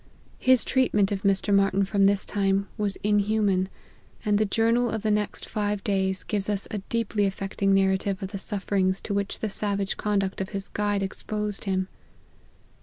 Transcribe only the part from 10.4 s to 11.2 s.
of his guide